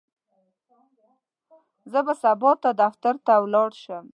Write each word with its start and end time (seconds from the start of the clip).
زه 1.91 1.99
به 2.05 2.13
سبا 2.23 2.51
دفتر 2.83 3.15
ته 3.25 3.33
ولاړ 3.43 3.69
شم. 3.83 4.05